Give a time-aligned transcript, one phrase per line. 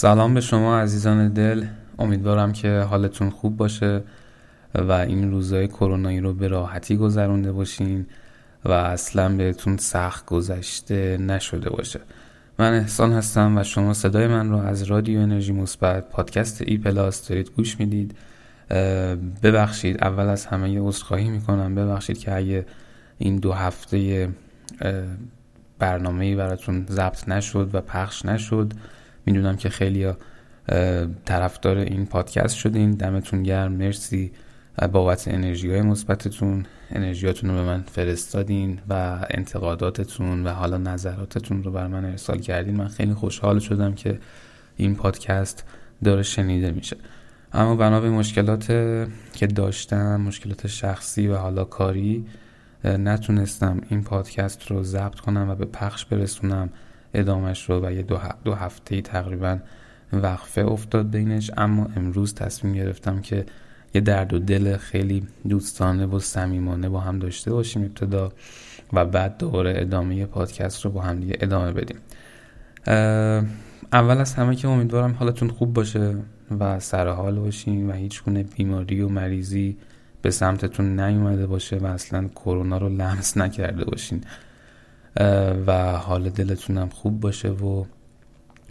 [0.00, 1.64] سلام به شما عزیزان دل.
[1.98, 4.02] امیدوارم که حالتون خوب باشه
[4.74, 8.06] و این روزهای کرونایی رو به راحتی گذرونده باشین
[8.64, 12.00] و اصلا بهتون سخت گذشته نشده باشه.
[12.58, 17.28] من احسان هستم و شما صدای من رو از رادیو انرژی مثبت پادکست ای پلاس
[17.28, 18.16] دارید گوش می‌دید.
[19.42, 21.74] ببخشید اول از همه یه عذرخواهی می‌کنم.
[21.74, 22.66] ببخشید که اگه
[23.18, 24.28] این دو هفته
[25.78, 28.72] برنامه براتون ضبط نشد و پخش نشد
[29.28, 30.12] می‌دونم که خیلی
[31.24, 32.90] طرفدار این پادکست شدین.
[32.90, 33.72] دمتون گرم.
[33.72, 34.32] مرسی.
[34.92, 36.66] بابت انرژی های مثبتتون.
[36.90, 42.76] انرژیاتون رو به من فرستادین و انتقاداتتون و حالا نظراتتون رو بر من ارسال کردین.
[42.76, 44.18] من خیلی خوشحال شدم که
[44.76, 45.64] این پادکست
[46.04, 46.96] داره شنیده میشه.
[47.52, 48.66] اما بنا به مشکلات
[49.32, 52.26] که داشتم مشکلات شخصی و حالا کاری
[52.84, 56.70] نتونستم این پادکست رو ضبط کنم و به پخش برسونم.
[57.14, 59.58] ادامش رو و یه دو, دو هفته تقریبا
[60.12, 61.50] وقفه افتاد بینش.
[61.56, 63.46] اما امروز تصمیم گرفتم که
[63.94, 68.32] یه درد و دل خیلی دوستانه و صمیمانه با هم داشته باشیم ابتدا
[68.92, 71.96] و بعد دوباره ادامه پادکست رو با هم دیگه ادامه بدیم.
[73.92, 76.16] اول از همه که امیدوارم حالتون خوب باشه
[76.60, 79.76] و سرحال باشین و هیچ گونه بیماری و مریضی
[80.22, 84.24] به سمتتون نیومده باشه و اصلا کرونا رو لمس نکرده باشین.
[85.66, 87.84] و حال دلتونم خوب باشه و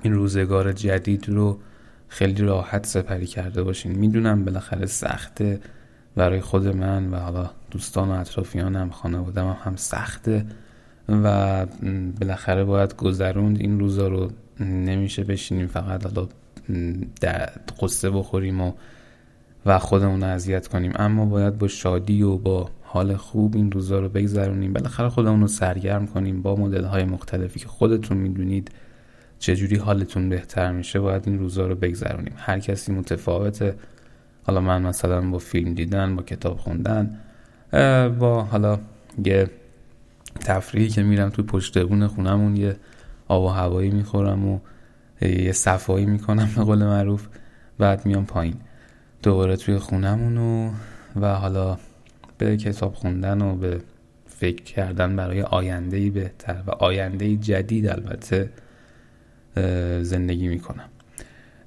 [0.01, 1.59] این روزگار جدید رو
[2.07, 3.91] خیلی راحت سپری کرده باشین.
[3.91, 5.59] می‌دونم بالاخره سخته
[6.15, 10.45] برای خود من و حالا دوستان و اطرافیانم خانوادم هم, هم سخته
[11.09, 11.65] و
[12.19, 13.59] بالاخره باید گذروند.
[13.59, 16.27] این روزا رو نمیشه بشینیم فقط حالا
[17.81, 18.71] قصه بخوریم و
[19.65, 20.91] و خودمون اذیت کنیم.
[20.95, 24.73] اما باید با شادی و با حال خوب این روزا رو بگذرونیم.
[24.73, 28.71] بالاخره خودمون رو سرگرم کنیم با مدل های مختلفی که خودتون می‌دونید
[29.39, 32.33] چجوری حالتون بهتر میشه باید این روزا رو بگذرونیم.
[32.37, 33.75] هر کسی متفاوته.
[34.43, 37.19] حالا من مثلا با فیلم دیدن با کتاب خوندن
[38.19, 38.79] با حالا
[39.25, 39.49] یه
[40.39, 42.75] تفریحی که میرم توی پشت بون خونمون یه
[43.27, 44.59] آب و هوایی می‌خورم و
[45.21, 47.27] یه صفایی می‌کنم به قول معروف
[47.79, 48.55] بعد میام پایین.
[49.23, 50.71] دوباره توی خونمون و,
[51.21, 51.77] و حالا
[52.37, 53.81] به کتاب خوندن و به
[54.25, 58.49] فکر کردن برای آینده بهتر و آینده جدید البته
[60.01, 60.89] زندگی می‌کنم.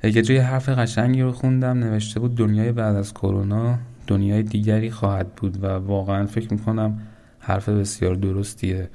[0.05, 5.35] یه جای حرف قشنگی رو خوندم نوشته بود دنیای بعد از کرونا دنیای دیگری خواهد
[5.35, 7.01] بود و واقعا فکر می‌کنم
[7.39, 8.89] حرف بسیار درستیه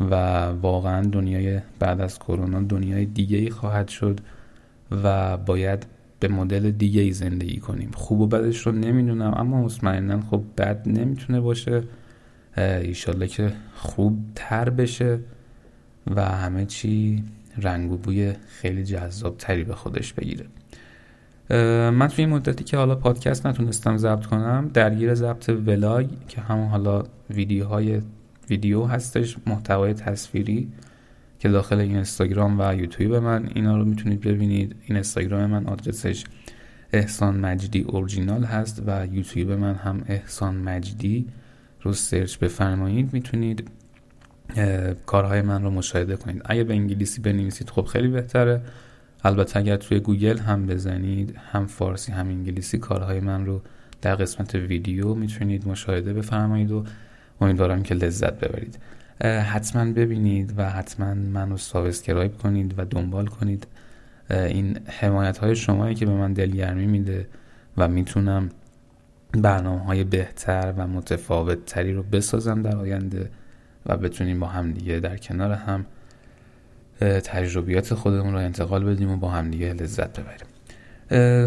[0.00, 0.14] و
[0.46, 4.20] واقعا دنیای بعد از کرونا دنیای دیگری خواهد شد
[4.90, 5.86] و باید
[6.28, 7.90] به مدل دیگه ای زندگی کنیم.
[7.94, 11.82] خوب و بدش رو نمی‌دونم اما مطمئنا خب بد نمی‌تونه باشه.
[12.56, 15.18] ایشالله که خوب تر بشه
[16.06, 17.24] و همه چی
[17.58, 20.46] رنگ و بوی خیلی جذاب تری به خودش بگیره.
[21.90, 26.68] من توی این مدتی که حالا پادکست نتونستم ضبط کنم درگیر ضبط ولاگ که همون
[26.68, 28.00] حالا ویدیوهای
[28.50, 30.68] ویدیو هستش محتوای تصویری
[31.38, 34.76] که داخل این اینستاگرام و یوتیوب من اینا رو می‌تونید ببینید.
[34.86, 36.24] این اینستاگرام من آدرسش
[36.92, 41.26] احسان مجدی اورجینال هست و یوتیوب من هم احسان مجدی.
[41.82, 43.70] رو سرچ بفرمایید می‌تونید
[45.06, 46.42] کارهای من رو مشاهده کنید.
[46.44, 48.60] اگه به انگلیسی بنویسید خب خیلی بهتره.
[49.24, 53.62] البته اگر توی گوگل هم بزنید هم فارسی هم انگلیسی کارهای من رو
[54.02, 56.84] در قسمت ویدیو می‌تونید مشاهده بفرمایید و
[57.40, 58.78] امیدوارم که لذت ببرید.
[59.22, 63.66] حتما ببینید و حتما منو subscribe کنید و دنبال کنید.
[64.30, 67.26] این حمایت های شمایی که به من دلگرمی میده
[67.76, 68.48] و می‌تونم
[69.32, 73.30] برنامه های بهتر و متفاوت تری رو بسازم در آینده
[73.86, 75.86] و بتونیم با هم دیگه در کنار هم
[77.00, 80.48] تجربیات خودمون رو انتقال بدیم و با هم دیگه لذت ببریم.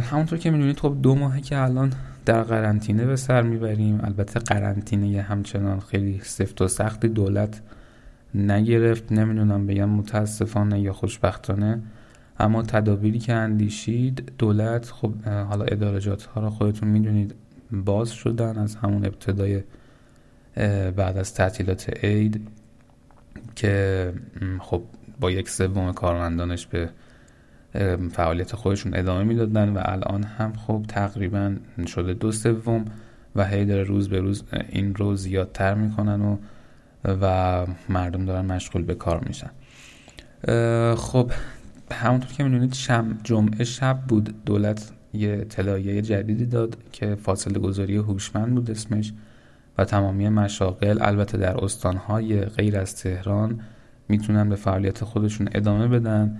[0.01, 1.93] همونطور که می‌دونید خب دو ماهه که الان
[2.27, 3.99] در قرنطینه به سر می‌بریم.
[4.03, 7.61] البته قرنطینه همچنان خیلی سفت و سختی دولت
[8.35, 9.11] نگرفت.
[9.11, 11.81] نمی‌دونم بگم متاسفانه یا خوشبختانه.
[12.39, 17.35] اما تدابیری که اندیشید دولت خب حالا ادارجات ها رو خودتون می‌دونید
[17.71, 19.63] باز شدن از همون ابتدای
[20.95, 22.47] بعد از تعطیلات عید
[23.55, 24.13] که
[24.59, 24.83] خب
[25.19, 26.89] با یک سوم کارمندانش به
[28.11, 31.55] فعالیت خودشون ادامه می‌دادن و الان هم خب تقریبا
[31.87, 32.85] شده دو سوم
[33.35, 36.37] و هی داره روز به روز این رو زیادتر می‌کنن و
[37.21, 39.49] و مردم دارن مشغول به کار میشن.
[40.95, 41.31] خب
[41.91, 42.75] همونطور که می‌دونید
[43.23, 44.45] جمعه شب بود.
[44.45, 49.13] دولت یه اطلاعیه جدیدی داد که فاصله گذاری هوشمند بود اسمش
[49.77, 53.59] و تمامی مشاغل البته در استانهای غیر از تهران
[54.09, 56.39] می‌تونن به فعالیت خودشون ادامه بدن.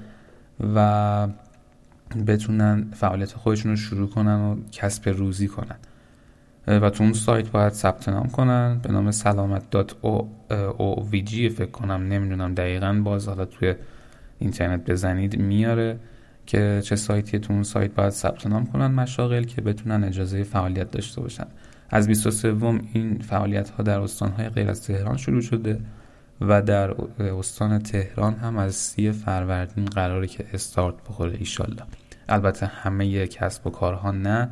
[0.75, 1.27] و
[2.27, 5.75] بتونن فعالیت خودشون رو شروع کنن و کسب روزی کنن.
[6.67, 8.79] و تو اون سایت باید ثبت نام کنن.
[8.83, 9.63] به نام سلامت
[11.49, 13.01] فکر کنم نمی‌دونم دقیقا.
[13.03, 13.75] باز حالا توی
[14.39, 15.99] اینترنت بزنید میاره
[16.45, 20.91] که چه سایتی تو اون سایت باید ثبت نام کنن مشاغل که بتونن اجازه فعالیت
[20.91, 21.47] داشته باشن.
[21.89, 22.55] از 23
[22.93, 25.79] این فعالیت ها در استان های غیر از تهران شروع شده.
[26.41, 31.83] و در استان تهران هم از سی فروردین قراره که استارت بخوره ایشالله.
[32.29, 34.49] البته همه کسب و کارها نه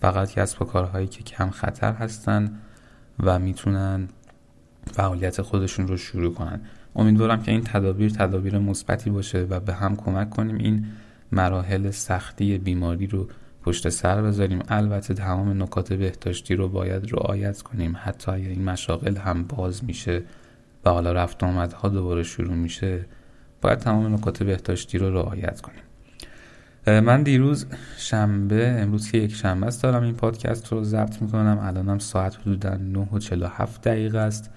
[0.00, 2.58] فقط کسب و کارهایی که کم خطر هستن
[3.20, 4.08] و می‌تونن
[4.92, 6.60] فعالیت خودشون رو شروع کنن.
[6.96, 10.86] امیدوارم که این تدابیر تدابیر مثبتی باشه و به هم کمک کنیم این
[11.32, 13.28] مراحل سختی بیماری رو
[13.62, 14.62] پشت سر بذاریم.
[14.68, 17.96] البته تمام نکات بهداشتی رو باید رعایت کنیم.
[18.02, 20.22] حتی اگر این مشاغل هم باز میشه
[20.84, 23.06] و حالا رفت آمدها دوباره شروع میشه
[23.60, 25.82] باید تمام نکات بهداشتی رو رعایت کنیم.
[26.86, 31.58] من دیروز شنبه امروز که یک شنبه است دارم این پادکست رو ضبط می‌کنم.
[31.62, 34.50] الانم ساعت حدودا 9 و 47 دقیقه است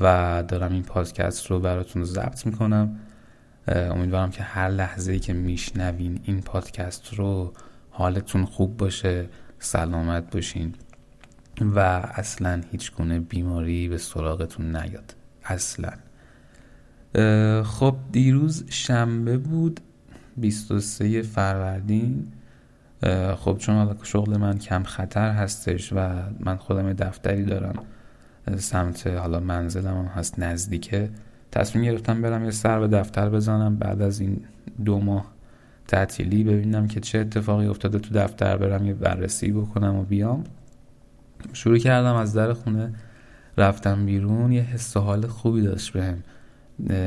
[0.00, 2.96] و دارم این پادکست رو براتون ضبط می‌کنم.
[3.68, 7.52] امیدوارم که هر لحظه ای که میشنوین این پادکست رو
[7.90, 9.28] حالتون خوب باشه
[9.58, 10.74] سلامت باشین
[11.60, 11.78] و
[12.14, 15.14] اصلا هیچ گونه بیماری به سراغتون نیاد.
[15.44, 15.92] اصلا.
[17.62, 19.80] خب دیروز شنبه بود
[20.36, 22.32] 23 فروردین.
[23.36, 26.08] خب چون حالا شغل من کم خطر هستش و
[26.40, 27.74] من خودم دفتری دارم
[28.56, 31.10] سمت حالا منزلم هم هست نزدیکه
[31.52, 33.76] تصمیم گرفتم برم یه سر به دفتر بزنم.
[33.76, 34.40] بعد از این
[34.84, 35.34] دو ماه
[35.88, 40.44] تعطیلی ببینم که چه اتفاقی افتاده تو دفتر برم یه بررسی بکنم و بیام.
[41.52, 42.92] شروع کردم از در خونه
[43.56, 46.22] رفتم بیرون یه حس حال خوبی داشت بهم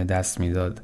[0.05, 0.81] دست می‌داد.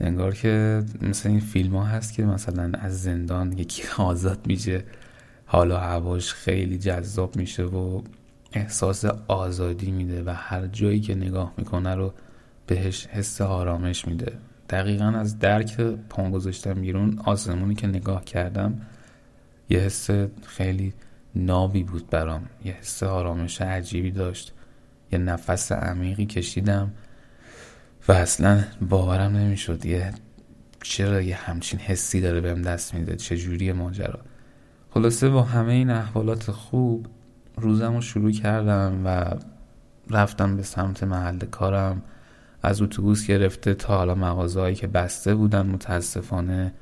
[0.00, 4.84] انگار که مثل این فیلم ها هست که مثلا از زندان یکی آزاد میشه
[5.46, 8.02] حالا هواش خیلی جذاب میشه و
[8.52, 12.12] احساس آزادی میده و هر جایی که نگاه می‌کنه رو
[12.66, 14.32] بهش حس آرامش میده.
[14.70, 18.80] دقیقا از درک پام گذاشتم بیرون آسمونی که نگاه کردم
[19.68, 20.10] یه حس
[20.46, 20.94] خیلی
[21.34, 24.53] نابی بود برام یه حس آرامش عجیبی داشت.
[25.14, 26.92] یه نفس عمیقی کشیدم
[28.08, 30.12] و اصلا باورم نمی‌شد یه
[30.82, 34.20] چرا یه همچین حسی داره بهم دست میده؟ چجوری ماجرا؟
[34.90, 37.06] خلاصه با همه این احوالات خوب
[37.56, 39.24] روزم رو شروع کردم و
[40.10, 42.02] رفتم به سمت محل کارم.
[42.62, 46.72] از اتوبوس گرفته تا حالا مغازهایی که بسته بودن متاسفانه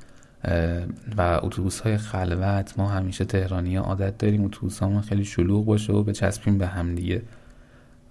[1.17, 2.73] و اتوبوس های خلوت.
[2.77, 7.21] ما همیشه تهرانی عادت داریم اتوبوس خیلی شلوغ باشه و بچسبیم به هم دیگه.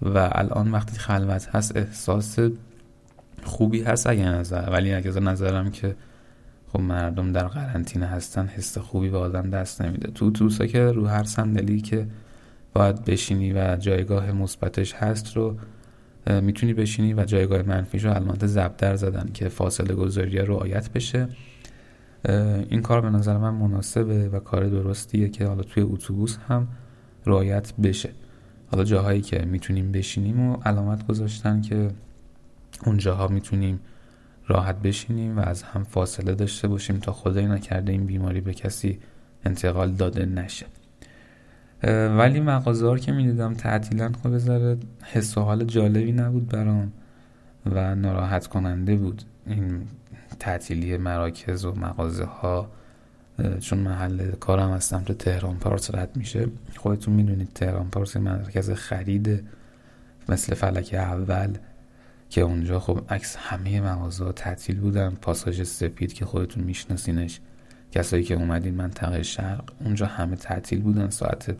[0.02, 2.38] و الان وقتی خلوت هست احساس
[3.42, 5.96] خوبی هست اگه نظر ولی اگه نظرم که
[6.72, 10.10] خب مردم در قرنطینه هستن حس خوبی به آدم دست نمیده.
[10.10, 12.06] تو اتوبوسا که رو هر صندلی که
[12.74, 15.56] باید بشینی و جایگاه مثبتش هست رو
[16.26, 21.28] می‌تونی بشینی و جایگاه منفیش رو علامت زبدر زدن که فاصله گذاری رعایت بشه.
[22.68, 26.68] این کار به نظر من مناسبه و کار درستیه که حالا توی اتوبوس هم
[27.26, 28.10] رعایت بشه.
[28.72, 31.90] حالا جاهایی که می‌تونیم بشینیم و علامت گذاشتن که
[32.86, 33.80] اون جاها می‌تونیم
[34.46, 38.98] راحت بشینیم و از هم فاصله داشته باشیم تا خدای نکرده این بیماری به کسی
[39.44, 40.66] انتقال داده نشه.
[42.18, 46.92] ولی مغازه که می‌دیدم تعطیلن خب بذاره حس و حال جالبی نبود برام
[47.66, 49.82] و ناراحت کننده بود این
[50.38, 52.70] تعطیلی مراکز و مغازه ها
[53.60, 56.46] چون محل کارم از سمت تهران پارس رد میشه.
[56.76, 59.44] خودتون می‌دونید تهران پارس مرکز خرید
[60.28, 61.56] مثل فلک اول
[62.30, 65.10] که اونجا خب عکس همه مغازه تعطیل بودن.
[65.10, 67.40] پاساژ سپید که خودتون میشناسینش.
[67.92, 71.10] کسایی که اومدین منطقه شرق اونجا همه تعطیل بودن.
[71.10, 71.56] ساعت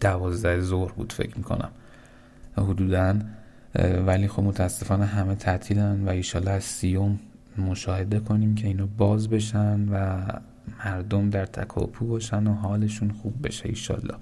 [0.00, 1.70] دوازده ظهر بود فکر می‌کنم.
[2.56, 3.18] حدودا
[4.06, 7.18] ولی خب متاسفانه همه تعطیلن و ایشالا از سیوم
[7.58, 10.22] مشاهده کنیم که اینو باز بشن و
[10.84, 14.14] مردم در تکاپو باشن و حالشون خوب بشه ایشالله.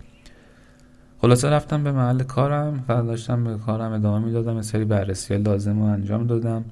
[1.18, 5.84] خلاصه رفتم به محل کارم و داشتم به کارم ادامه می‌دادم سری بررسی لازم رو
[5.84, 6.64] انجام دادم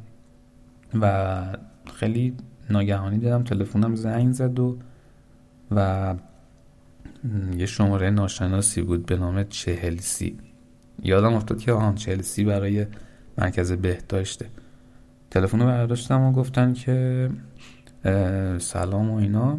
[1.01, 1.45] و
[1.95, 2.35] خیلی
[2.71, 4.79] ناگهانی دیدم تلفنم زنگ زد و
[5.71, 6.15] و
[7.57, 10.39] یه شماره ناشناسی بود به نام چهلسی
[11.03, 12.87] یادم افتاد که آن چهلسی برای
[13.39, 14.47] مرکز بهداشته.
[15.31, 17.31] تلفن رو برداشتم و گفتن که
[18.59, 19.59] سلام و اینا.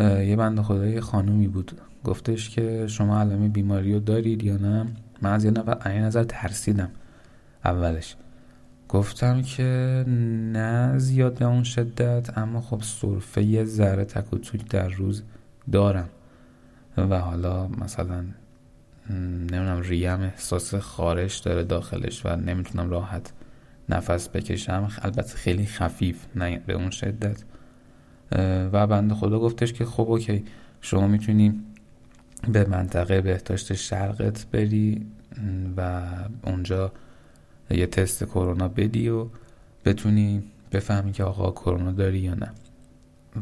[0.00, 1.72] یه بند خدای خانومی بود.
[2.04, 4.86] گفتش که شما علامه بیماری رو دارید یا نه؟
[5.22, 5.52] من از یه
[5.86, 6.90] نظر ترسیدم
[7.64, 8.16] اولش.
[8.88, 10.04] گفتم که
[10.52, 15.22] نه زیاد به اون شدت اما خب صرفه یه ذره تک و توک در روز
[15.72, 16.08] دارم.
[16.96, 18.24] و حالا مثلا
[19.10, 23.32] نمی‌دونم ریم احساس خارش داره داخلش و نمی‌تونم راحت
[23.88, 27.44] نفس بکشم البته خیلی خفیف نه به اون شدت.
[28.72, 30.44] و بنده خدا گفتش که خب اوکی
[30.80, 31.60] شما می‌تونی
[32.48, 35.06] به منطقه بهداشت شرقت بری
[35.76, 36.02] و
[36.44, 36.92] اونجا
[37.70, 39.26] یه تست کرونا بدی و
[39.84, 40.42] بتونی
[40.72, 42.50] بفهمی که آقا کرونا داری یا نه.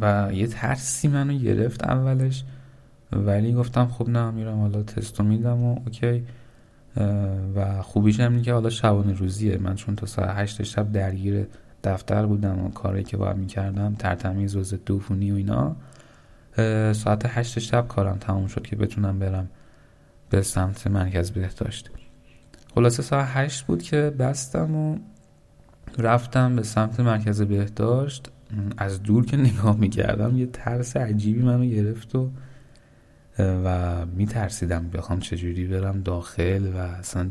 [0.01, 2.45] و یه ترسی منو گرفت اولش
[3.13, 6.25] ولی گفتم خب نه میرم حالا تستو میدم و اوکی.
[7.55, 9.59] و خوبیش هم که حالا شبانه روزیه.
[9.59, 11.47] من چون تا ساعت هشت شب درگیر
[11.85, 15.77] دفتر بودم و کاری که باید می‌کردم ترتمیز و ضد و اینا
[16.93, 19.49] ساعت هشت شب کارم تموم شد که بتونم برم
[20.31, 21.91] به سمت مرکز بهداشت.
[22.75, 24.99] خلاصه ساعت هشت بود که بستم و
[25.99, 28.31] رفتم به سمت مرکز بهداشت.
[28.77, 32.31] از دور که نگاه می‌کردم یه ترس عجیبی منو گرفت و
[33.39, 37.31] و میترسیدم بخوام چجوری برم داخل و اصلا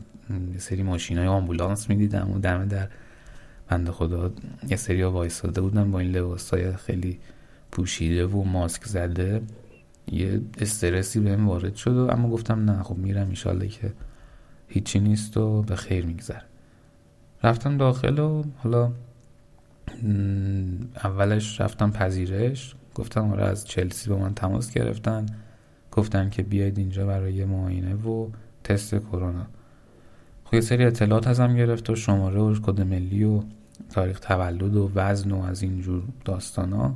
[0.54, 2.88] یه سری ماشین های آمبولانس می‌دیدم و دم در
[3.68, 4.32] بنده خدا
[4.70, 7.20] یه سری ها وایستاده بودن با این لباس های خیلی
[7.72, 9.42] پوشیده و ماسک زده.
[10.12, 13.94] یه استرسی بهم وارد شد و اما گفتم نه خب میرم ایشالله که
[14.68, 16.42] هیچی نیست و به خیر میگذر
[17.44, 18.92] رفتم داخل و حالا
[21.04, 22.76] اولش رفتم پذیرش.
[22.96, 25.26] گفتم آره از چلسی با من تماس گرفتن.
[25.96, 28.28] گفتن که بیاید اینجا برای معاینه و
[28.64, 29.46] تست کرونا.
[30.46, 33.44] خب سری اطلاعات ازم گرفت و شماره و کد ملی و
[33.90, 36.96] تاریخ تولد و وزن و از اینجور داستانا.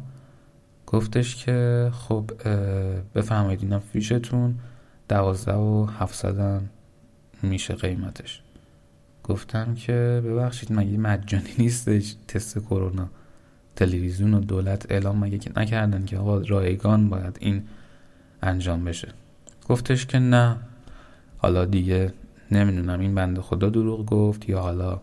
[0.88, 2.32] گفتش که خب
[3.16, 4.56] بفرمایید اینا فیشتون
[5.10, 6.70] دوازده و هفتصدم
[7.44, 8.42] میشه قیمتش.
[9.24, 13.10] گفتم که ببخشید مگه مجانی نیستش تست کرونا.
[13.76, 17.64] تلویزیون و دولت اعلام مگه که نکردن که آقا رایگان باید این
[18.42, 19.08] انجام بشه.
[19.70, 20.58] گفتش که نه.
[21.38, 22.14] حالا دیگه
[22.52, 25.02] نمی‌دونم این بنده خدا دروغ گفت یا حالا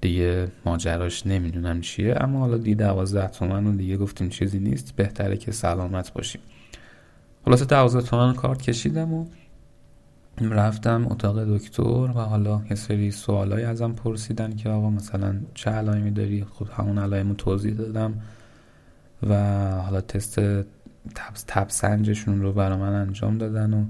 [0.00, 4.96] دیگه ماجراش نمی‌دونم چیه اما حالا دی دوازده تومن و دیگه گفتیم چیزی نیست.
[4.96, 6.40] بهتره که سلامت باشیم.
[7.44, 9.26] خلاصه دوازده تومن کارت کشیدم و
[10.40, 16.10] رفتم اتاق دکتر و حالا یه سری سوالایی ازم پرسیدن که آقا مثلا چه علائمی
[16.10, 18.14] داری؟ خب همون علائمو توضیح دادم
[19.22, 19.34] و
[19.80, 20.40] حالا تست
[21.46, 23.84] تب, سنجشون رو برا من انجام دادن و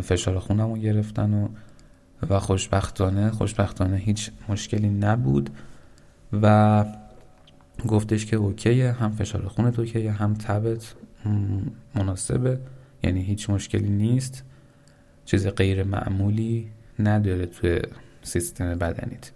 [0.00, 1.48] فشار خونم رو گرفتن و
[2.30, 5.50] و خوشبختانه خوشبختانه هیچ مشکلی نبود
[6.42, 6.84] و
[7.88, 10.94] گفتش که اوکیه هم فشار خونت اوکیه هم تبت
[11.94, 12.60] مناسبه.
[13.02, 14.44] یعنی هیچ مشکلی نیست.
[15.24, 17.80] چیز غیر معمولی نداره توی
[18.22, 19.30] سیستم بدنیت.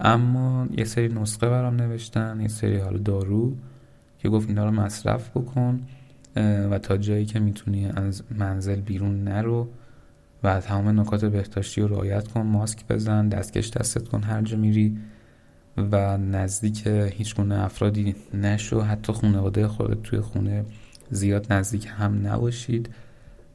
[0.00, 3.56] اما یه سری نسخه برام نوشتن یه سری حال دارو
[4.18, 5.86] که گفت اینا رو مصرف بکن.
[6.36, 9.68] و تا جایی که می‌تونی از منزل بیرون نرو
[10.42, 14.98] و تمام نکات بهداشتی رو رعایت کن ماسک بزن دستکش دستت کن هر جا میری
[15.76, 18.80] و نزدیک هیچ گونه افرادی نشو.
[18.80, 20.64] حتی خانواده خودت توی خونه
[21.10, 22.88] زیاد نزدیک هم نباشید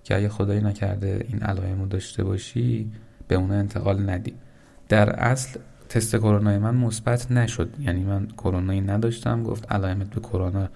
[0.04, 2.92] که اگه خدایی نکرده این علائم رو داشته باشی
[3.28, 4.34] به اون انتقال ندی.
[4.90, 5.60] در اصل
[5.90, 7.70] تست کرونا من مثبت نشد.
[7.80, 10.70] یعنی من کرونایی نداشتم گفت علائمت به کرونا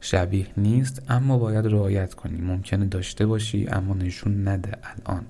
[0.00, 2.40] شبیه نیست اما باید رعایت کنی.
[2.40, 5.22] ممکنه داشته باشی اما نشون نده الان.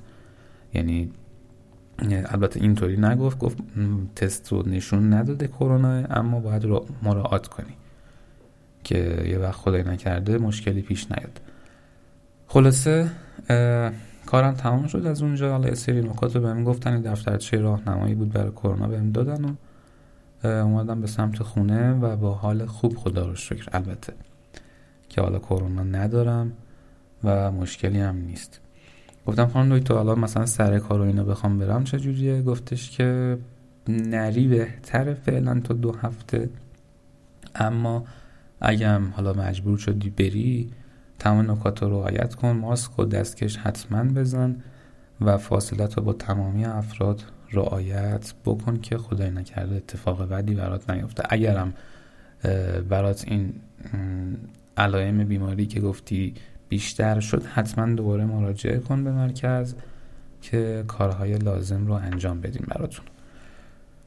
[0.75, 1.11] یعنی
[2.09, 3.59] البته اینطوری نگفت گفت
[4.17, 6.67] تست رو نشون نداده کرونا اما باید
[7.03, 7.77] مراعات کنی.
[8.85, 11.41] که یه وقت خدای نکرده مشکلی پیش نیاد.
[12.47, 13.11] خلاصه
[14.27, 15.51] کارم تمام شد از اونجا.
[15.51, 17.01] حالا سری نکات رو بهم گفتن.
[17.01, 19.55] دفترچه راهنمایی بود برای کرونا بهم دادن و
[20.47, 23.69] اومدم به سمت خونه و با حال خوب خدا رو شکر.
[23.73, 24.13] البته
[25.17, 26.53] که حالا کرونا ندارم
[27.25, 28.61] و مشکلی هم نیست.
[29.27, 33.39] گفتم خانم دکتر حالا مثلا سر کار و اینا بخوام برم چجوریه گفتش که
[33.89, 36.49] نری بهتره فعلا تا دو هفته.
[37.55, 38.05] اما
[38.61, 40.71] اگم حالا مجبور شدی بری
[41.19, 44.57] تمام نکات رو رعایت کن ماسک و دستکش حتما بزن
[45.21, 51.23] و فاصلت رو با تمامی افراد رعایت بکن که خدای نکرده اتفاق بدی برات نیفته.
[51.29, 51.75] اگرم
[52.89, 53.55] برات این
[54.77, 56.35] علائم بیماری که گفتی
[56.69, 59.75] بیشتر شد حتما دوباره مراجعه کن به مرکز
[60.43, 63.05] که کارهای لازم رو انجام بدیم براتون.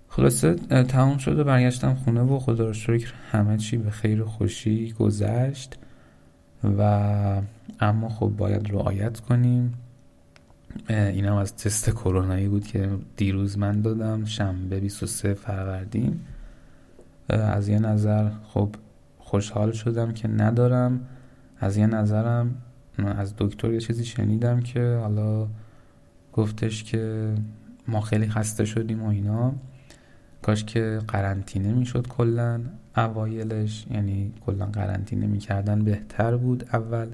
[0.07, 4.25] خلاصه تمام شد و برگشتم خونه و خدا رو شکر همه چی به خیر و
[4.25, 5.77] خوشی گذشت
[6.77, 6.81] و
[7.79, 9.73] اما خب باید رعایت کنیم.
[10.89, 14.25] اینم از تست کرونایی بود که دیروز من دادم.
[14.25, 16.19] شنبه 23 فروردین.
[17.29, 18.69] از یه نظر خب
[19.29, 20.99] خوشحال شدم که ندارم.
[21.59, 22.55] از یه نظرم
[22.97, 25.47] از دکتر یه چیزی شنیدم که حالا
[26.33, 27.33] گفتش که
[27.87, 29.53] ما خیلی خسته شدیم و اینا.
[30.41, 32.61] کاش که قرنطینه می‌شد کلا
[32.97, 37.07] اوایلش یعنی کلا قرنطینه می‌کردن بهتر بود اول.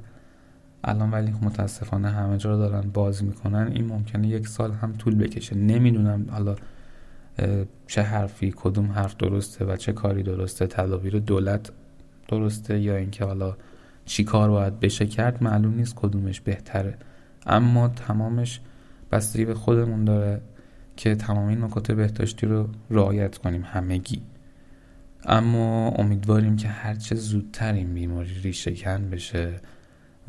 [0.84, 3.72] الان ولی متاسفانه همه جا رو دارن باز می‌کنن.
[3.74, 5.56] این ممکنه یک سال هم طول بکشه.
[5.56, 6.56] نمی‌دونم حالا
[7.88, 10.68] چه حرفی کدوم حرف درسته و چه کاری درسته.
[10.68, 11.72] تدابیر دولت
[12.28, 13.58] درسته یا اینکه حالا
[14.06, 16.98] چی کار باید بشه کرد معلوم نیست کدومش بهتره.
[17.46, 18.60] اما تمامش
[19.12, 20.42] بستگی به خودمون داره
[20.98, 24.22] که تمام این نکات بهداشتی رو رعایت کنیم همگی.
[25.26, 29.54] اما امیدواریم که هرچه زودتر این بیماری ریشه کن بشه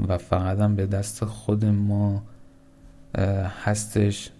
[0.08, 2.22] و فقط هم به دست خود ما
[3.64, 4.30] هستش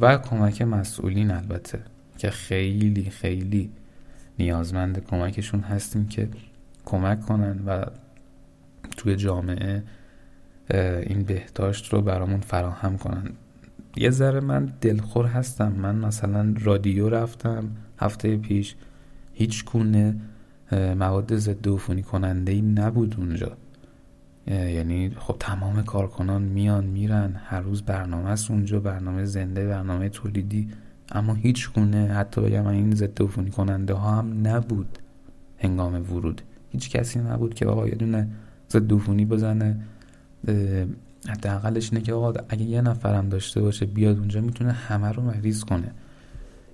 [0.00, 1.80] و کمک مسئولین البته
[2.18, 3.70] که خیلی خیلی
[4.38, 6.28] نیازمند کمکشون هستیم که
[6.86, 7.84] کمک کنن و
[8.96, 9.82] توی جامعه
[11.02, 13.30] این بهداشت رو برامون فراهم کنن.
[13.96, 15.72] یه ذره من دلخور هستم.
[15.72, 18.74] من مثلا رادیو رفتم هفته پیش.
[19.32, 20.16] هیچ گونه
[20.72, 23.56] مواد ضد عفونی کننده ای نبود اونجا.
[24.46, 27.40] یعنی خب تمام کارکنان میان میرن.
[27.44, 30.68] هر روز برنامه است اونجا برنامه زنده برنامه تولیدی.
[31.12, 34.98] اما هیچ گونه حتی بگم این ضد عفونی کننده ها هم نبود
[35.58, 36.42] هنگام ورود.
[36.70, 38.28] هیچ کسی نبود که آقا یه دونه
[38.70, 39.76] ضد عفونی بزنه.
[41.28, 45.64] حداقلش اینه که آقا اگه یه نفرم داشته باشه بیاد اونجا می‌تونه همه رو مریض
[45.64, 45.90] کنه.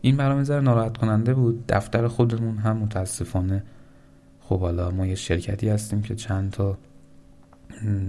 [0.01, 1.65] این برام ذره ناراحت کننده بود.
[1.69, 3.63] دفتر خودمون هم متاسفانه
[4.41, 6.79] خب حالا ما یه شرکتی هستیم که چند تا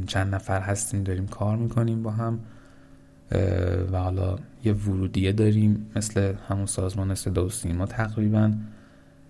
[0.08, 2.40] چند نفر هستیم داریم کار می‌کنیم با هم.
[3.92, 8.54] و حالا یه ورودیه داریم مثل همون سازمان صدا و سیما تقریبا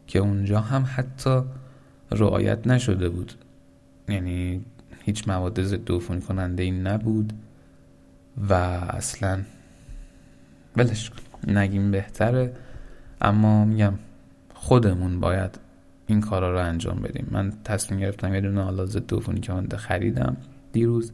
[0.08, 1.42] که اونجا هم حتی
[2.12, 3.34] رعایت نشده بود.
[4.10, 4.66] یعنی
[5.04, 7.34] هیچ مواد ضد عفونی کننده ای نبود
[8.50, 9.42] و اصلا
[10.76, 11.12] بلش
[11.48, 12.54] نگیم بهتره
[13.22, 13.94] اما میگم
[14.54, 15.60] خودمون باید
[16.08, 17.28] این کارا رو انجام بدیم.
[17.32, 20.38] من تصمیم گرفتم یه دونه حالا ضد عفونی کننده خریدم
[20.72, 21.12] دیروز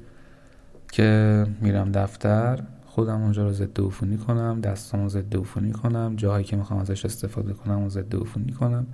[0.92, 6.56] که میرم دفتر خودم اونجا رو ضد عفونی کنم دستامو ضد عفونی کنم جاهایی که
[6.56, 8.88] می‌خوام ازش استفاده کنم و ضد عفونی کنم.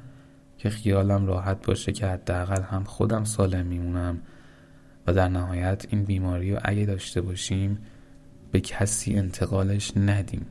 [0.57, 4.21] که خیالم راحت باشه که حداقل هم خودم سالم میمونم.
[5.07, 7.77] و در نهایت این بیماری رو اگه داشته باشیم
[8.51, 10.45] به کسی انتقالش ندیم.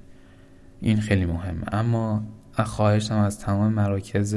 [0.80, 1.64] این خیلی مهمه.
[1.72, 4.36] اما خواهشم از تمام مراکز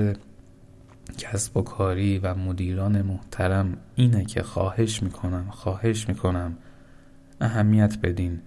[1.17, 6.57] کسب و کاری و مدیران محترم اینه که خواهش می‌کنم خواهش می‌کنم
[7.41, 8.41] اهمیت بدین.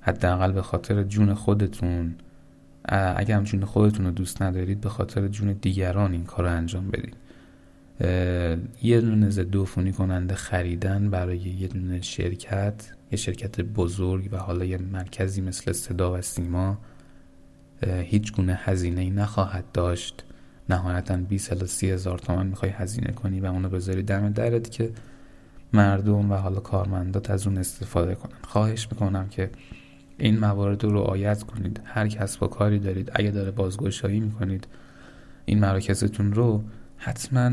[0.00, 2.14] حداقل به خاطر جون خودتون
[2.88, 6.90] اگر هم جون خودتون رو دوست ندارید به خاطر جون دیگران این کار رو انجام
[6.90, 7.16] بدید.
[8.82, 9.56] یه دونه ضد
[9.90, 16.18] کننده خریدن برای یه دونه شرکت یه شرکت بزرگ و حالا یه مرکزی مثل صدا
[16.18, 16.78] و سیما
[17.86, 20.24] هیچ گونه هزینه ای نخواهد داشت.
[20.70, 24.90] نهایتا 20 الی 30 هزار تومن می‌خوای هزینه کنی و اونو بذاری دم درت که
[25.72, 28.36] مردم و حالا کارمندات از اون استفاده کنن.
[28.42, 29.50] خواهش می‌کنم که
[30.18, 31.80] این موارد رو رعایت کنید.
[31.84, 33.10] هر کس با کاری دارید.
[33.14, 34.66] اگه داره بازگشایی می‌کنید
[35.44, 36.64] این مراکزتون رو
[36.96, 37.50] حتما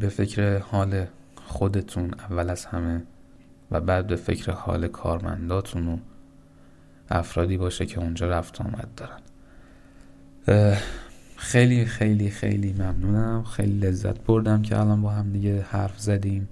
[0.00, 3.02] به فکر حال خودتون اول از همه
[3.70, 5.96] و بعد به فکر حال کارمنداتون و
[7.10, 9.20] افرادی باشه که اونجا رفت آمد دارن.
[11.36, 13.44] خیلی خیلی خیلی ممنونم.
[13.44, 16.48] خیلی لذت بردم که الان با هم دیگه حرف زدیم.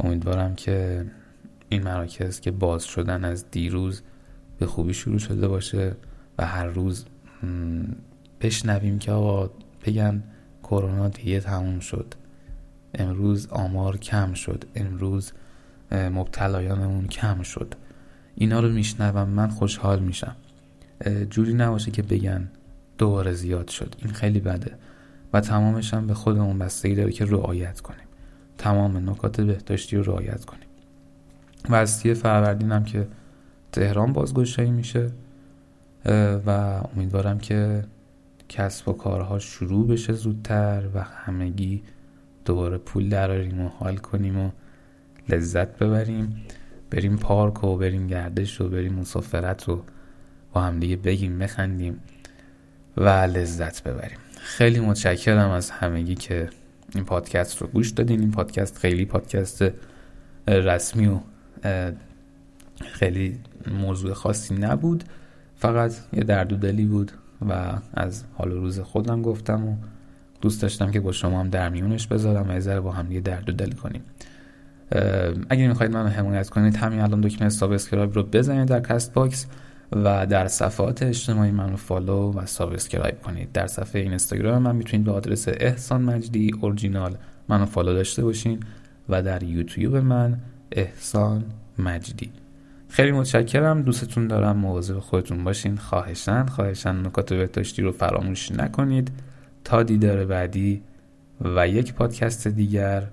[0.00, 1.06] امیدوارم که
[1.68, 4.02] این مراکز که باز شدن از دیروز
[4.58, 5.96] به خوبی شروع شده باشه
[6.38, 7.04] و هر روز
[8.40, 9.50] بشنویم که آقا
[9.84, 10.22] بگن
[10.62, 12.14] کرونا دیگه تموم شد.
[12.94, 14.64] امروز آمار کم شد.
[14.74, 15.32] امروز
[15.92, 17.74] مبتلایانمون کم شد.
[18.34, 20.36] اینا رو میشنوم من خوشحال میشم.
[21.30, 22.48] جوری نباشه که بگن
[22.98, 23.94] دوباره زیاد شد.
[23.98, 24.74] این خیلی بده.
[25.32, 28.06] و تمامش هم به خودمون بستگی داره که رعایت کنیم.
[28.58, 30.62] تمام نکات بهداشتی رو رعایت کنیم.
[31.68, 33.08] و از سی فروردین هم که
[33.72, 35.10] تهران بازگشایی میشه
[36.46, 36.50] و
[36.96, 37.84] امیدوارم که
[38.48, 41.82] کسب و کارها شروع بشه زودتر و همگی
[42.44, 44.50] دوباره پول دراریم و حال کنیم و
[45.28, 46.42] لذت ببریم.
[46.90, 49.82] بریم پارک و بریم گردش و بریم مسافرت و
[50.52, 52.00] با هم دیگه بگیم بخندیم
[52.96, 54.18] و لذت ببریم.
[54.40, 56.50] خیلی متشکرم از همگی که
[56.94, 58.20] این پادکست رو گوش دادین.
[58.20, 59.64] این پادکست خیلی پادکست
[60.48, 61.18] رسمی و
[62.92, 63.38] خیلی
[63.80, 65.04] موضوع خاصی نبود.
[65.56, 67.12] فقط یه درد و دلی بود
[67.48, 69.76] و از حال و روز خودم گفتم و
[70.40, 73.48] دوست داشتم که با شما هم در میونش بذارم و یه با هم یه درد
[73.48, 74.02] و دل کنیم.
[75.48, 79.46] اگر می‌خواید منو حمایت کنید همین الان دکمه subscribe رو بزنید در Castbox
[79.92, 83.52] و در صفحات اجتماعی منو follow و subscribe کنید.
[83.52, 87.16] در صفحه اینستاگرام من می‌تونید به آدرس احسان مجدی اورجینال
[87.48, 88.60] منو follow داشته باشین
[89.08, 90.38] و در یوتیوب من
[90.72, 91.44] احسان
[91.78, 92.30] مجدی.
[92.88, 93.82] خیلی متشکرم.
[93.82, 94.56] دوستتون دارم.
[94.56, 95.76] مواظب خودتون باشین.
[95.76, 99.10] خواهشن خواهشن نکات بهداشتی رو فراموش نکنید.
[99.64, 100.82] تا دیدار بعدی
[101.40, 103.06] و یک پادکست دیگر.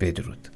[0.00, 0.55] بدرود.